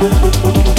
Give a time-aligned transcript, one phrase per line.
[0.00, 0.77] with